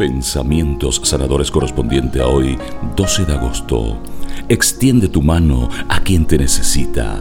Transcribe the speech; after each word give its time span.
Pensamientos 0.00 0.98
sanadores 1.04 1.50
correspondiente 1.50 2.22
a 2.22 2.26
hoy, 2.26 2.56
12 2.96 3.26
de 3.26 3.34
agosto. 3.34 3.98
Extiende 4.48 5.08
tu 5.08 5.20
mano 5.20 5.68
a 5.90 6.00
quien 6.00 6.24
te 6.24 6.38
necesita. 6.38 7.18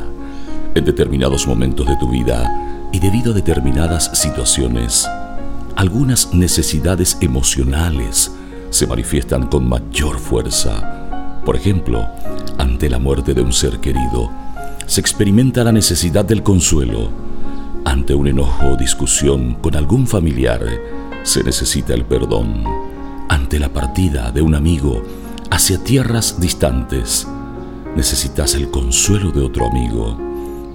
En 0.75 0.85
determinados 0.85 1.45
momentos 1.45 1.85
de 1.85 1.97
tu 1.97 2.09
vida 2.09 2.87
y 2.93 2.99
debido 2.99 3.33
a 3.33 3.35
determinadas 3.35 4.09
situaciones, 4.13 5.05
algunas 5.75 6.33
necesidades 6.33 7.17
emocionales 7.19 8.31
se 8.69 8.87
manifiestan 8.87 9.47
con 9.47 9.67
mayor 9.67 10.17
fuerza. 10.17 11.41
Por 11.43 11.57
ejemplo, 11.57 12.07
ante 12.57 12.89
la 12.89 12.97
muerte 12.97 13.33
de 13.33 13.41
un 13.41 13.51
ser 13.51 13.81
querido, 13.81 14.31
se 14.85 15.01
experimenta 15.01 15.65
la 15.65 15.73
necesidad 15.73 16.23
del 16.23 16.43
consuelo. 16.43 17.09
Ante 17.83 18.15
un 18.15 18.27
enojo 18.27 18.67
o 18.67 18.77
discusión 18.77 19.55
con 19.55 19.75
algún 19.75 20.07
familiar, 20.07 20.61
se 21.23 21.43
necesita 21.43 21.93
el 21.93 22.05
perdón. 22.05 22.63
Ante 23.27 23.59
la 23.59 23.69
partida 23.69 24.31
de 24.31 24.41
un 24.41 24.55
amigo 24.55 25.03
hacia 25.51 25.83
tierras 25.83 26.39
distantes, 26.39 27.27
necesitas 27.95 28.55
el 28.55 28.69
consuelo 28.71 29.31
de 29.31 29.41
otro 29.41 29.67
amigo. 29.67 30.17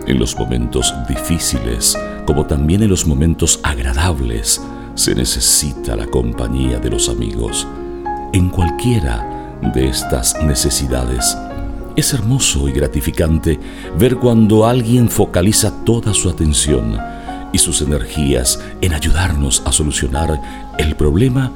En 0.07 0.19
los 0.19 0.37
momentos 0.39 0.95
difíciles, 1.09 1.99
como 2.27 2.47
también 2.47 2.83
en 2.83 2.91
los 2.91 3.07
momentos 3.07 3.61
agradables, 3.63 4.61
se 4.95 5.15
necesita 5.15 5.97
la 5.97 6.07
compañía 6.07 6.79
de 6.79 6.91
los 6.91 7.09
amigos. 7.09 7.67
En 8.33 8.51
cualquiera 8.51 9.59
de 9.75 9.89
estas 9.89 10.37
necesidades, 10.43 11.37
es 11.97 12.13
hermoso 12.13 12.69
y 12.69 12.73
gratificante 12.73 13.59
ver 13.99 14.17
cuando 14.17 14.67
alguien 14.67 15.09
focaliza 15.09 15.85
toda 15.85 16.13
su 16.13 16.29
atención 16.29 16.99
y 17.55 17.59
sus 17.59 17.81
energías 17.83 18.61
en 18.81 18.93
ayudarnos 18.93 19.63
a 19.65 19.71
solucionar 19.71 20.43
el 20.77 20.97
problema 20.97 21.53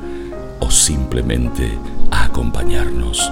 o 0.60 0.70
simplemente 0.70 1.76
a 2.12 2.26
acompañarnos. 2.26 3.30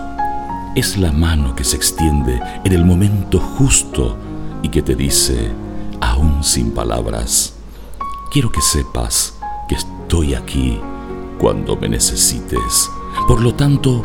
Es 0.74 0.98
la 0.98 1.12
mano 1.12 1.54
que 1.54 1.62
se 1.62 1.76
extiende 1.76 2.42
en 2.64 2.72
el 2.72 2.84
momento 2.84 3.38
justo 3.38 4.16
y 4.62 4.68
que 4.68 4.82
te 4.82 4.96
dice, 4.96 5.52
aún 6.00 6.42
sin 6.42 6.72
palabras, 6.72 7.54
quiero 8.32 8.50
que 8.50 8.60
sepas 8.60 9.38
que 9.68 9.76
estoy 9.76 10.34
aquí 10.34 10.80
cuando 11.38 11.76
me 11.76 11.88
necesites. 11.88 12.90
Por 13.28 13.42
lo 13.42 13.54
tanto, 13.54 14.02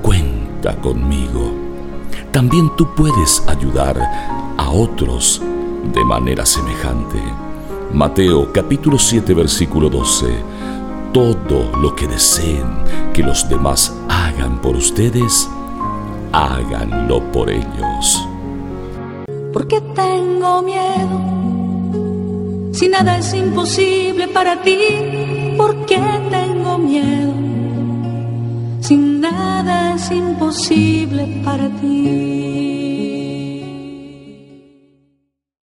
cuenta 0.00 0.74
conmigo. 0.76 1.52
También 2.32 2.74
tú 2.76 2.94
puedes 2.94 3.42
ayudar 3.46 4.00
a 4.56 4.70
otros 4.70 5.42
de 5.92 6.04
manera 6.04 6.46
semejante. 6.46 7.20
Mateo 7.92 8.52
capítulo 8.52 8.98
7 8.98 9.34
versículo 9.34 9.90
12. 9.90 10.26
Todo 11.12 11.72
lo 11.82 11.94
que 11.96 12.06
deseen 12.06 12.64
que 13.12 13.22
los 13.22 13.48
demás 13.48 13.92
hagan 14.08 14.60
por 14.60 14.76
ustedes, 14.76 15.50
háganlo 16.30 17.20
por 17.32 17.50
ellos. 17.50 18.28
¿Por 19.52 19.66
qué 19.66 19.80
tengo 19.80 20.62
miedo? 20.62 21.20
Si 22.72 22.88
nada 22.88 23.18
es 23.18 23.34
imposible 23.34 24.28
para 24.28 24.62
ti, 24.62 24.78
¿por 25.56 25.84
qué 25.86 26.00
tengo 26.30 26.78
miedo? 26.78 27.34
Si 28.80 28.96
nada 28.96 29.94
es 29.96 30.10
imposible 30.12 31.42
para 31.44 31.68
ti. 31.80 32.69